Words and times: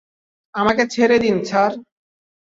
আমাকে 0.55 0.83
ছেড়ে 0.93 1.17
দিন, 1.19 1.35
স্যার। 1.43 1.71